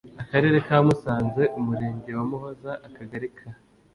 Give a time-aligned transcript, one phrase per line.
[0.21, 3.47] akarere ka musanze umurenge wa muhoza akagari ka